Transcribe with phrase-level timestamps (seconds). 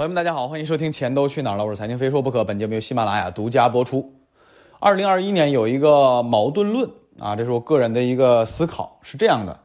[0.00, 2.42] 朋友们，大家好，欢迎收听《钱都去哪儿了》，我是财经非说不可。
[2.42, 4.14] 本节目由喜马拉雅独家播出。
[4.78, 6.88] 二零二一年有一个矛盾论
[7.18, 9.60] 啊，这是我个人的一个思考，是这样的：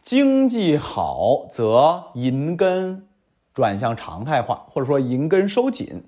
[0.00, 3.08] 经济好则银根
[3.52, 6.04] 转向常态化，或者说银根收紧；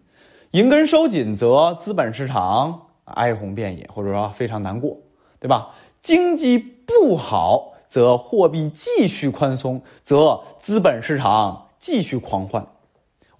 [0.52, 4.96] 银根收紧则资本市场哀鸿遍野，或者说非常难过，
[5.40, 5.70] 对吧？
[6.00, 12.64] 经济不好则货币继续宽松，则资本市场继续狂欢。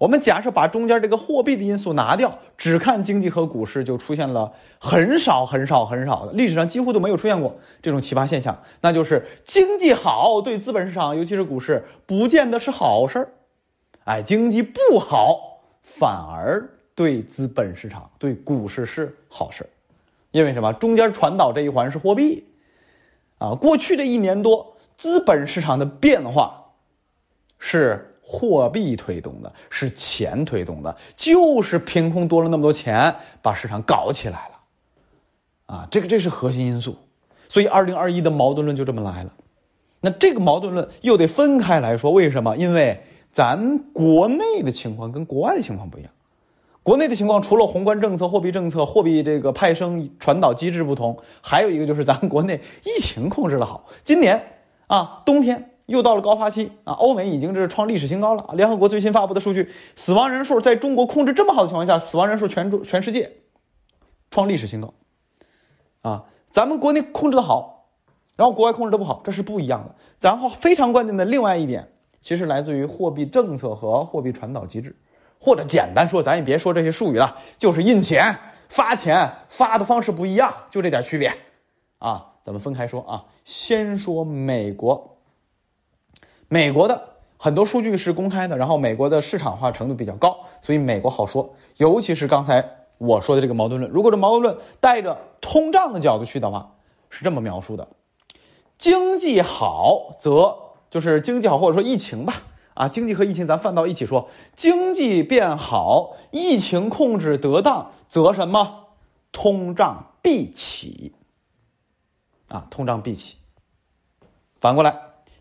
[0.03, 13.29] 我们假设把中间这个货币的因素拿掉，只看经济和股市，就出现了很少很少很少的，历史上几乎都没有出现过这种奇葩现象，那就是经济好对资本市场，尤其是股市，不见得是好事儿，
[14.03, 19.65] 哎，经济不好反而对资本市场、对股市是好事
[20.31, 20.73] 因为什么？
[20.73, 22.45] 中间传导这一环是货币，
[23.37, 26.73] 啊，过去这一年多，资本市场的变化
[27.57, 28.09] 是。
[28.25, 36.95] 货币推动的是钱推动的，就是凭空多了那么多钱，把市场搞起来了，啊，这个这是核心因素，
[37.49, 39.33] 所以二零二一的矛盾论就这么来了。
[39.99, 42.55] 那这个矛盾论又得分开来说，为什么？
[42.55, 46.11] 因为咱国内的情况跟国外的情况不一样，
[46.81, 53.85] 国内的情况除了宏观政策、货币政策、货币这个派生传导机制不同，还有一个就是咱国内疫情控制的好。
[54.03, 54.41] 今年
[54.87, 55.71] 啊，冬天。
[55.85, 56.93] 又到了高发期啊！
[56.93, 58.49] 欧美已经是创历史新高了。
[58.53, 63.29] 联合国最新发布的数据，死亡人数在中国控制这么好的情况下，死亡人数全中全世界
[64.31, 64.93] 创历史新高。
[66.01, 67.89] 啊，咱们国内控制的好，
[68.35, 69.95] 然后国外控制的不好，这是不一样的。
[70.21, 74.95] 然后非常关键的另外一点，其实来自于货币政策和货币传导机制，
[75.37, 78.33] 或者简单说，咱也别说这些术语了，就是印钱、
[78.69, 81.33] 发钱发的方式不一样，就这点区别。
[81.99, 85.09] 啊，咱们分开说啊，先说美国。
[86.53, 91.55] 美国的很多数据是公开的，然后美国的市场化程度比较高，所以美国好说。
[91.77, 92.63] 尤其是刚才
[92.99, 96.75] 我说的这个矛盾论，如果这矛盾论带着通胀的角度去的话，
[97.09, 97.87] 是这么描述的：
[98.77, 100.55] 经济好则
[100.91, 102.35] 就是经济好，或者说疫情吧，
[102.75, 108.89] 啊，经济和疫情咱放到一起说，经济变好，疫情控制得当，则什么？
[109.31, 111.15] 通胀必起。
[112.49, 113.37] 啊，通胀必起。
[114.59, 114.95] 反过来，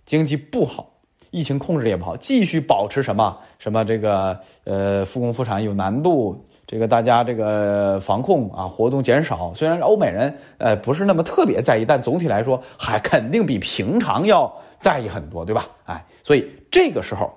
[0.06, 0.88] 经济不好。
[1.32, 9.52] 疫情控制也不好，继续保持什么什么这个呃复工复产有难度，这个大家这个防控啊活动减少。
[9.54, 15.66] 虽然欧美人呃不是那么特别在意，但总体来说还肯定比平常要在意很多，对吧？
[15.86, 17.32] 哎，所以这个时候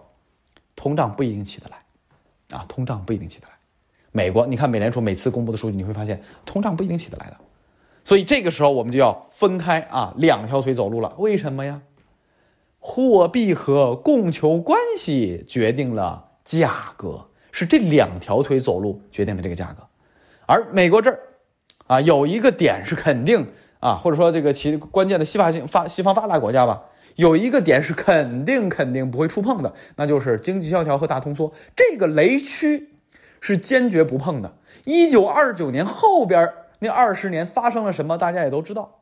[0.76, 3.54] 通胀不一定起得来啊，通胀不一定起得来。
[4.12, 7.38] 美国，你看美联储每次公布的数据，你会发现通胀不一定起得来的。
[8.04, 11.14] 所以这个时候我们就要分开啊两条腿走路了。
[11.18, 11.82] 为什么呀？
[12.88, 17.20] 货币和供求关系决定了价格，
[17.52, 19.84] 是这两条腿走路决定了这个价格。
[20.46, 21.20] 而美国这儿，
[21.88, 23.48] 啊，有一个点是肯定
[23.80, 26.84] 啊，或者说这个其关键的西发性发西方发达国家吧，
[27.16, 32.92] 有一个点是肯定肯定不会触碰的，那就是经济萧条和大通缩这个雷区
[33.42, 34.54] 是坚决不碰的。
[34.84, 39.00] 一九二九年后边那二十年发生了什么，大家也都知道，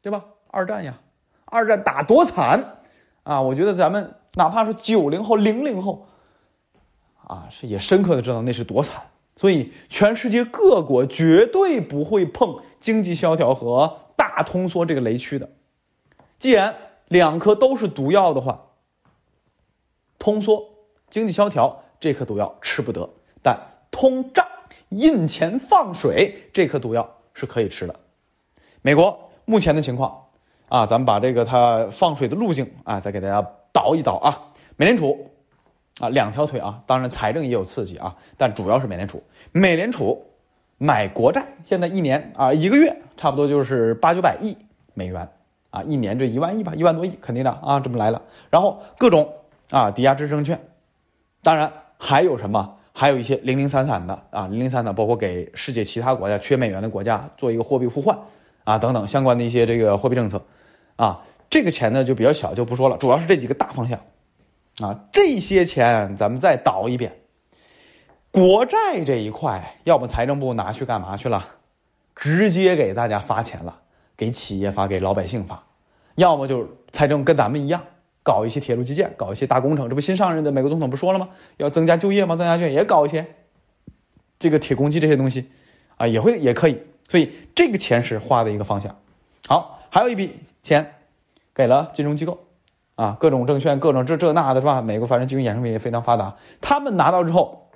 [0.00, 0.24] 对吧？
[0.52, 1.00] 二战呀，
[1.46, 2.76] 二战打多惨。
[3.24, 6.06] 啊，我觉得咱们哪怕是九零后、零零后，
[7.24, 9.02] 啊，是也深刻的知道那是多惨。
[9.36, 15.48] 所以，全世界各国绝对不会碰经济萧条和大通缩这个雷区的。
[16.38, 16.74] 既然
[17.08, 18.60] 两颗都是毒药的话，
[20.18, 20.62] 通缩、
[21.08, 23.08] 经济萧条这颗毒药吃不得，
[23.42, 23.58] 但
[23.90, 24.46] 通胀、
[24.88, 27.94] 印钱放水这颗毒药是可以吃的。
[28.82, 30.18] 美国目前的情况。
[30.72, 34.40] 啊，咱们把这个它放水的路径啊，再给大家导一导啊。
[34.76, 35.30] 美联储
[36.00, 39.22] 啊，两条腿啊，当然财政也有刺激啊，但主要是美联储。
[39.52, 40.18] 美联储
[40.78, 44.56] 买国债，现在一年啊，一个月差不多就是八九百亿
[44.94, 45.28] 美元
[45.68, 48.22] 啊，一年就一万亿吧，一万多亿肯定的啊，这么来了。
[48.48, 49.30] 然后各种
[49.68, 50.58] 啊抵押支持证券，
[51.42, 58.18] 当然还有什么，还有一些零零散散的啊，零零散散，包括给世界其他国家缺美元的国家做一个货币互换
[58.64, 60.42] 啊等等相关的一些这个货币政策。
[60.96, 62.96] 啊，这个钱呢就比较小，就不说了。
[62.98, 63.98] 主要是这几个大方向，
[64.80, 67.12] 啊，这些钱咱们再倒一遍。
[68.30, 71.46] 国债这一块，要么财政部拿去干嘛去了？
[72.14, 73.80] 直接给大家发钱了，
[74.16, 75.56] 给企业发，给老百姓发；
[76.14, 77.82] 要么就是财政跟咱们一样，
[78.22, 79.88] 搞一些铁路基建，搞一些大工程。
[79.88, 81.28] 这不新上任的美国总统不说了吗？
[81.56, 82.36] 要增加就业吗？
[82.36, 83.26] 增加就业也搞一些
[84.38, 85.50] 这个铁公鸡这些东西，
[85.96, 86.78] 啊，也会也可以。
[87.08, 88.96] 所以这个钱是花的一个方向。
[89.48, 89.78] 好。
[89.94, 90.94] 还有一笔钱，
[91.54, 92.38] 给了金融机构，
[92.94, 94.80] 啊，各种证券，各种这这那的是吧？
[94.80, 97.68] 美国反正金融衍生品也非常发达，他们拿到之后，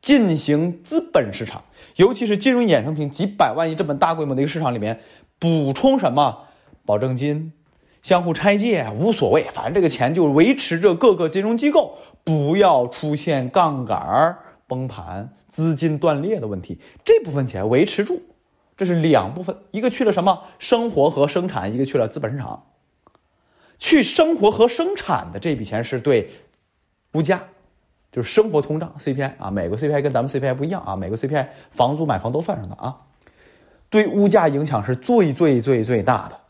[0.00, 1.64] 进行资本市场，
[1.96, 5.00] 尤其是金融衍生品几百万亿这么大规模的一个市场里面
[5.40, 6.44] 补充什么
[6.86, 7.52] 保证金、
[8.00, 14.38] 相互拆借无所谓，反正这个钱就维持着各个金融机构不要出现杠杆
[14.68, 18.22] 崩盘、资金断裂的问题，这部分钱维持住。
[18.76, 22.64] 这是两部分，一个去了什么生活和生产，一个去了资本市场。
[23.78, 26.30] 去生活和生产的这笔钱是对
[27.12, 27.42] 物价，
[28.10, 32.96] 就是生活通胀 CPI 啊，美国 CPI 跟咱们 CPI 不一样啊，美国 CPI 房租买房都算上的啊，
[33.90, 36.40] 对物价影响是最最最最大的。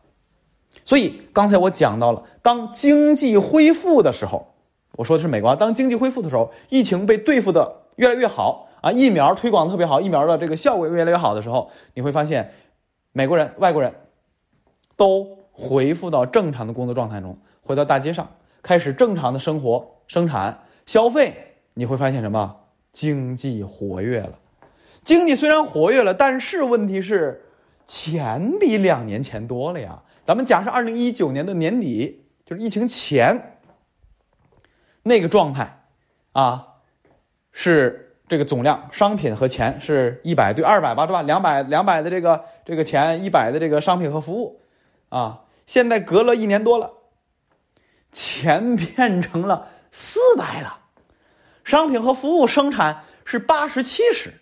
[0.84, 4.54] 所以刚才我讲到了，当经济恢复的时候，
[4.92, 8.68] 我说的是美国啊，当经济恢复的时候，疫情被对付的越来越好。
[8.84, 12.52] 啊，疫苗推广特别好，疫苗的这个效果越来越好的时候，你会发现，
[13.12, 13.94] 美国人、外国人，
[14.94, 18.28] 都恢复到正常的工作状态中，回到大街上，
[18.62, 21.56] 开始正常的生活、生产、消费。
[21.72, 22.56] 你会发现什么？
[22.92, 24.38] 经济活跃了。
[25.02, 27.42] 经济虽然活跃了，但是问题是，
[27.86, 30.02] 钱比两年前多了呀。
[30.26, 33.58] 咱们假设二零一九年的年底，就是疫情前
[35.02, 35.86] 那个状态，
[36.32, 36.66] 啊，
[37.50, 38.02] 是。
[38.34, 41.22] 这个总量商品和钱是一百对二百吧，对吧？
[41.22, 44.60] 两百两百的这个这个钱，一百的这个商品和服务，
[45.08, 46.90] 啊，现在隔了一年多了，
[48.10, 50.78] 钱变成了四百了，
[51.62, 54.32] 商品和服务生产是八十七十。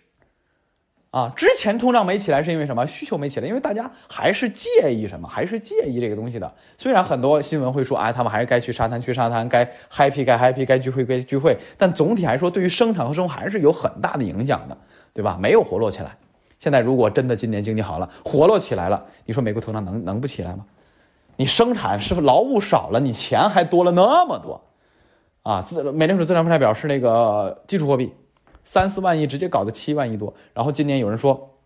[1.13, 2.87] 啊，之前通胀没起来是因为什么？
[2.87, 5.27] 需求没起来，因为大家还是介意什么？
[5.27, 6.51] 还是介意这个东西的。
[6.75, 14.75] 虽然很多新闻会说，哎，他们还是该去沙滩去沙滩，该 happy 该 happy，该聚会该聚会，但总体来说，对于生产和生活还是有很大的影响的，
[15.13, 15.37] 对吧？
[15.39, 16.17] 没有活络起来。
[16.57, 20.65] 现在如果真的今年经济好了，活络起来了，你说美国通胀能能不起来吗？
[21.35, 24.59] 你生产是劳务少了，你钱还多了那么多，
[25.43, 28.11] 啊，自美联储资产负债表是那个基础货币。
[28.63, 31.57] 三四万亿直接搞到七万亿多，然后今年有人说，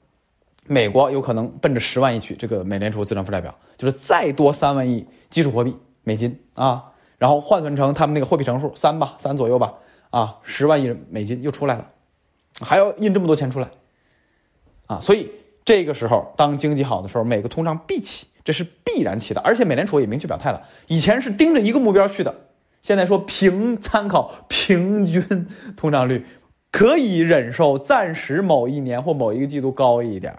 [0.65, 2.35] 美国有可能奔着十万亿去。
[2.35, 9.73] 这个美联储资产负债表就是再多三万亿基础货币美金啊，然后换算成他们那个货币乘数三吧，三左右吧，
[10.09, 11.87] 啊，十万亿美金又出来了，
[12.59, 13.69] 还要印这么多钱出来，
[14.87, 15.31] 啊，所以
[15.63, 19.41] 这个时候当经济好的时候，美国通胀必起，这是必然起的。
[19.41, 22.33] 而且美联储也明确表态了，以前是盯着一个目标去的，
[22.81, 25.47] 现在说平参考平均
[25.77, 26.25] 通胀率。
[26.77, 30.31] 可以忍受暂时某一年或某一个季度高一点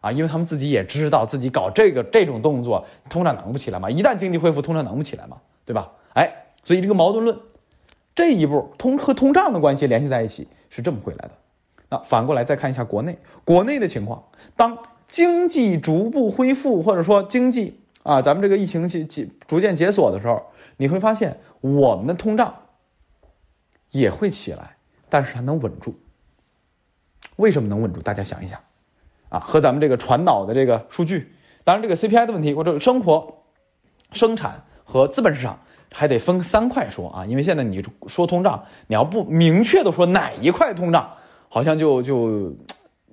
[0.00, 3.90] 啊，因为他们自己也知道自己搞这个这种动作，通胀能不起来吗？
[3.90, 5.38] 一旦经济恢复，通胀能不起来吗？
[5.64, 5.90] 对吧？
[6.14, 6.32] 哎，
[6.62, 7.36] 所以这个矛盾论
[8.14, 11.32] 这一步通和通胀的关系联系在一起是这么回来的。
[11.88, 14.22] 那反过来再看一下国内，国内的情况，
[14.54, 14.78] 当
[15.08, 20.40] 经济逐步恢复，或者说经济啊，咱们这个疫情解解逐渐解锁的时候，
[20.76, 22.54] 你会发现我们的通胀
[23.90, 24.76] 也会起来。
[25.12, 25.94] 但是它能稳住，
[27.36, 28.00] 为什么能稳住？
[28.00, 28.58] 大家想一想，
[29.28, 33.42] 啊，和咱们这个传导的这个数据，当然这个 CPI 的问题或者生活、
[34.12, 35.60] 生产和资本市场
[35.92, 41.12] 还得分三块说啊，因为现在你说通胀，你要不明确的说哪一块通胀，
[41.50, 42.56] 好像就就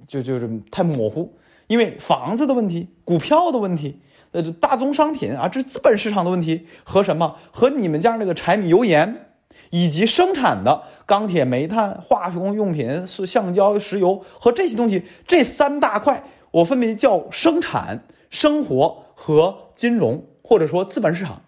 [0.07, 1.37] 就就是太模糊，
[1.67, 3.99] 因为房子的问题、股票的问题、
[4.31, 7.35] 呃大宗商品啊，这资本市场的问题和什么？
[7.51, 9.25] 和你们家那个柴米油盐。
[9.69, 21.41] 以及生产的钢铁、煤炭、化学用品、是橡胶、石油和这些东西，这三大块，我分别叫生产、生活和金融，或者说资本市场，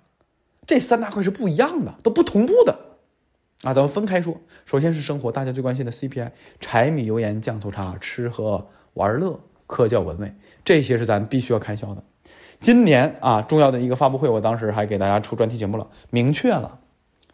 [0.68, 2.78] 这三大块是不一样的，都不同步的，
[3.64, 4.36] 啊，咱们分开说。
[4.66, 6.30] 首先是生活，大家最关心的 CPI，
[6.60, 12.04] 柴米油盐酱醋茶，吃喝玩乐、科教文卫，这些是咱必须要开销的。
[12.60, 16.80] 今年啊，重要的一个发布会，我当时还给大家出专题节目了，明确了。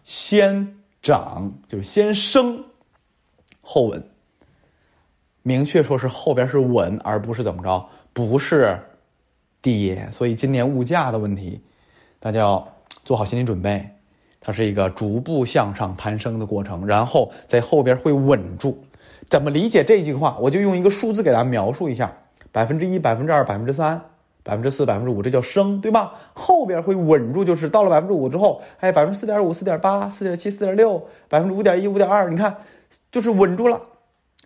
[0.07, 2.63] 先涨就是先升，
[3.61, 4.01] 后稳。
[5.43, 8.79] 明确说是后边是稳，而不是怎么着，不是
[9.61, 10.07] 跌。
[10.09, 11.61] 所以今年物价的问题，
[12.21, 12.65] 大家要
[13.03, 13.85] 做好心理准备，
[14.39, 18.81] 它是一个逐步向上攀升的过程，然后在后边会稳住。
[19.29, 20.37] 怎么理解这句话？
[20.39, 22.09] 我就用一个数字给大家描述一下：
[22.53, 24.01] 百分之一、百分之二、百分之三。
[24.47, 26.13] 百分之四、百分之五，这叫升，对吧？
[26.33, 32.55] 后边会稳住，就是到了百分之五之后，哎，百分之四点五、四点八、四点七、四点六，百分之五点一、五点二，你看，
[33.11, 33.81] 就是稳住了，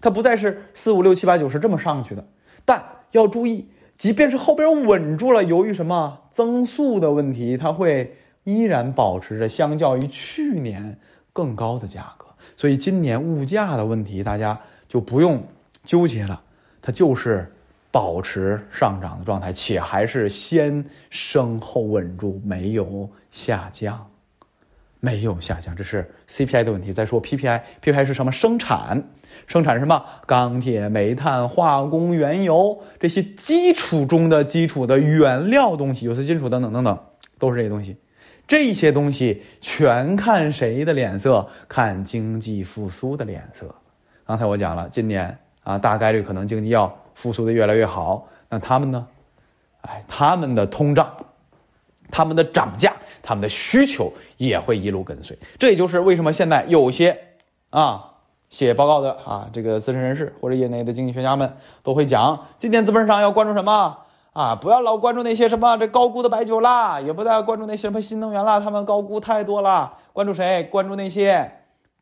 [0.01, 2.25] 它不再是四五六七八九十这么上去的。
[2.65, 10.97] 但要注意，即便是后边稳住了，由于什么增速的问题，它会依然保持着相较于去年
[11.31, 12.25] 更高的价格。
[12.57, 15.43] 所以今年物价的问题，大家就不用
[15.83, 16.41] 纠结了，
[16.81, 17.53] 它就是。
[17.91, 24.07] 保持上涨的状态，且还是先升后稳住，没有下降。
[25.03, 26.93] 没有下降，这是 CPI 的问题。
[26.93, 28.31] 再说 PPI，PPI 是什么？
[28.31, 29.03] 生产，
[29.47, 30.05] 生产什么？
[30.27, 36.99] 钢铁、煤炭、化工、原油这些基础中的基础的原料东西，有色金属等等等等，
[37.39, 37.97] 都是这些东西。
[38.47, 41.49] 这些东西全看谁的脸色？
[41.67, 43.73] 看经济复苏的脸色。
[44.23, 48.27] 刚才我讲了，今年啊，大概率可能经济要复苏的越来越好。
[48.49, 49.07] 那他们呢？
[49.81, 51.09] 哎，他们的通胀。
[52.13, 55.37] 他们的涨价，他们的需求也会一路跟随。
[55.57, 57.17] 这也就是为什么现在有些
[57.69, 58.15] 啊
[58.49, 63.99] 写报告的啊这个资深人士或者业内的经济学家们都会讲，今天资本市场要关注什么
[64.33, 64.55] 啊？
[64.57, 69.93] 不要老关注那些什么这高估的白酒啦，也不再关注那些什么新能源啦，他们高估太多了。
[70.11, 70.65] 关注谁？
[70.65, 71.49] 关注那些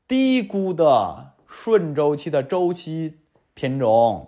[0.07, 3.19] 低估的顺周期的周期
[3.59, 4.25] 品种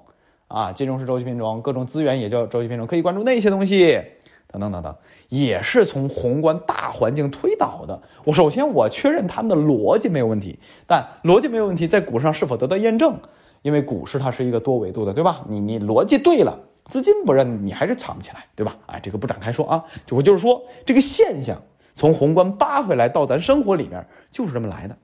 [0.48, 4.02] 啊，金融是周期品种，各种资源也叫周期品种，可以关注那些东西。
[4.48, 4.94] 等等等等，
[5.30, 8.02] 也是从宏观大环境推导的。
[8.26, 13.18] 我首先我确认他们的逻辑没有问题，但逻辑没有问题，在股市上是否得到验证？
[13.62, 15.46] 因为股市它是一个多维度的，对吧？
[15.48, 16.60] 你你逻辑对了，
[16.90, 18.76] 资金不认，你还是藏不起来，对吧？
[18.88, 21.56] 哎，这个不展开说啊，就我就是说这个现象
[21.94, 24.98] 从宏观扒回来到咱生活里面就是这么来的。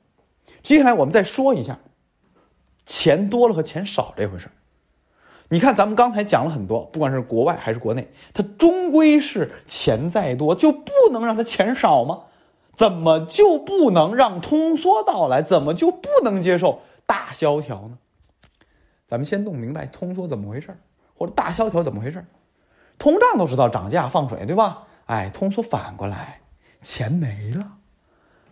[0.62, 1.80] 接下来我们再说一下
[2.88, 4.50] 钱多了和钱少这回事。
[5.50, 12.24] 你看，咱们刚才讲了很多，不管是国外还是国内，它终归是钱再多就不能让它钱少吗？
[12.76, 15.42] 怎么就不能让通缩到来？
[15.42, 17.98] 怎么就不能接受大萧条呢？
[19.08, 20.78] 咱们先弄明白通缩怎么回事
[21.16, 22.26] 或者大萧条怎么回事
[22.98, 24.84] 通胀都知道涨价放水，对吧？
[25.06, 26.42] 哎，通缩反过来，
[26.82, 27.72] 钱没了，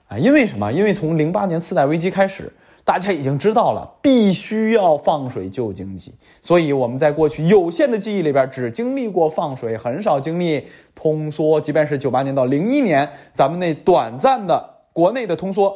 [0.07, 0.71] 哎，因为什么？
[0.71, 2.53] 因为从零八年次贷危机开始。
[2.85, 11.59] 大家已经知道了，必须要放水救经济，所以我们在过去有限的记忆里边，只经历过放水，很少经历通缩。
[11.59, 15.75] 即便是九八年到零一年，咱们那短暂的国内的通缩，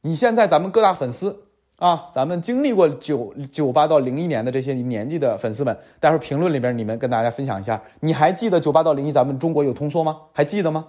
[0.00, 1.44] 你现在咱们各大粉丝
[1.76, 10.22] 啊，咱们经历过九九八到零一年的这些年纪的粉丝们，待会儿评论里边你们跟大家分享一下，你还记得九八到零一咱们中国有通缩吗？
[10.32, 10.86] 还记得吗？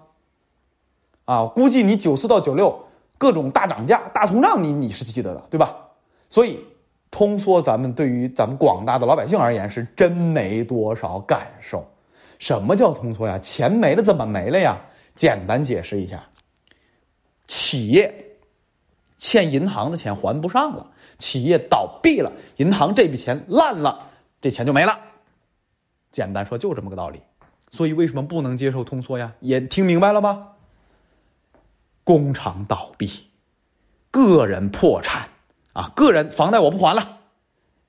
[1.25, 2.85] 啊，估计你九四到九六。
[3.19, 5.75] 各种大涨价、大通胀，你你是记得的，对吧？
[6.29, 6.59] 所以
[7.11, 11.85] 通缩，咱们对于咱们广大的老百姓而言，是真没多少感受。
[12.39, 13.37] 什么叫通缩呀？
[13.39, 14.79] 钱没了，怎么没了呀？
[15.15, 16.23] 简单解释一下：
[17.47, 18.13] 企业
[19.17, 24.07] 欠银行的钱还不上了，企业倒闭了，银行这笔钱烂了，
[24.39, 24.97] 这钱就没了。
[26.11, 27.19] 简单说，就这么个道理。
[27.71, 29.33] 所以为什么不能接受通缩呀？
[29.41, 30.47] 也听明白了吧？
[32.09, 33.27] 工厂倒闭，
[34.09, 35.29] 个人破产，
[35.73, 37.19] 啊，个人房贷我不还了，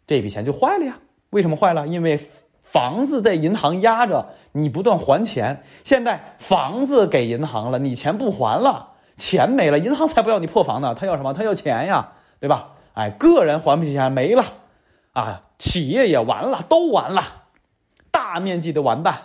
[0.07, 0.99] 这笔钱就坏了呀。
[1.31, 1.89] 为什么坏了？
[1.89, 2.21] 因为
[2.61, 11.33] 房子在银行压着，你不断还钱，现在房子给银行了，你钱不还了，钱没了，银行才不要你破房呢，他要什么？
[11.33, 12.73] 他要钱呀，对吧？
[12.93, 14.45] 哎，个人还不起钱没了，
[15.15, 17.23] 啊，企业也完了，都完了，
[18.11, 19.19] 大面积的完蛋，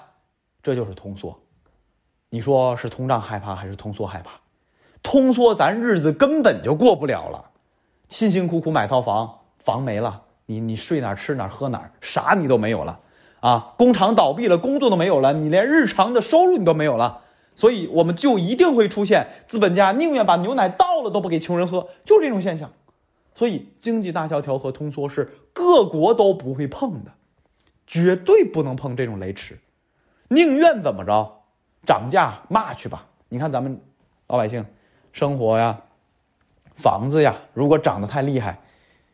[0.63, 1.37] 这就是通缩。
[2.29, 4.31] 你说是通胀害怕还是通缩害怕？
[5.05, 7.45] 通缩，咱日子根本就过不了了。
[8.09, 12.99] 辛辛苦苦买套房，房没了，你你睡哪吃哪喝哪，啥你都没有了
[13.39, 13.73] 啊！
[13.77, 17.21] 工厂倒闭了，工作都没有了，你连日常的收入你都没有了。
[17.53, 22.71] 所以我们就一定会出现资本家宁愿把牛奶倒了都不给穷人喝，就这种现象。
[23.35, 27.11] 所以经济大萧条和通缩是各国都不会碰的，
[27.85, 29.59] 绝对不能碰这种雷池。
[30.29, 31.43] 宁愿怎么着，
[31.85, 33.05] 涨价骂去吧。
[33.29, 33.79] 你看咱们
[34.27, 34.65] 老百姓。
[35.15, 35.79] 生活呀，
[36.73, 38.59] 房子呀，如果涨得太厉害，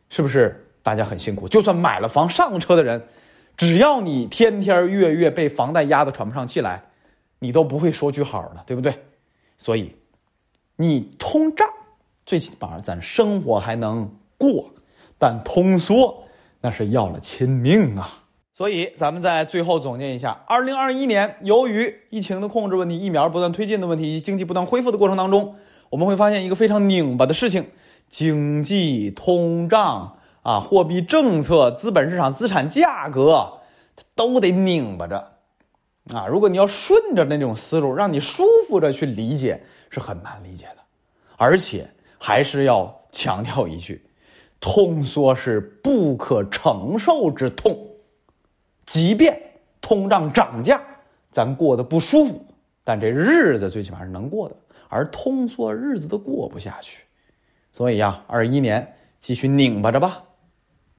[0.08, 1.46] 是不是大家很辛苦？
[1.46, 3.00] 就算买了房上车的人，
[3.56, 6.82] 只要你天天月月被房贷压得喘不上气来，
[7.38, 8.92] 你都不会说句好的，对不对？
[9.56, 9.94] 所以，
[10.74, 11.68] 你通胀，
[12.26, 14.70] 最起码咱生活还能过，
[15.20, 16.24] 但通缩
[16.60, 18.24] 那是要了亲命啊！
[18.52, 25.54] 所以，咱们在最后总结一下：二零二一年，由于疫情的控制问题、疫苗不断推进的问题以及经济不断恢复的过程当中。
[25.92, 27.66] 我们会发现一个非常拧巴的事情：
[28.08, 33.58] 经济、通胀啊，货币政策、资本市场、资产价格，
[34.14, 35.32] 都得拧巴着
[36.14, 36.26] 啊。
[36.26, 40.76] 如果你要顺着那种思路，让你舒服着去理解，是很难理解的。
[41.36, 41.86] 而且
[42.18, 44.02] 还是要强调一句：
[44.60, 47.78] 通缩是不可承受之痛。
[48.86, 49.38] 即便
[49.82, 50.80] 通胀涨价，
[51.30, 52.42] 咱过得不舒服，
[52.82, 54.56] 但这日子最起码是能过的。
[54.92, 57.00] 而通缩日子都过不下去，
[57.72, 60.22] 所以呀，二一年继续拧巴着吧。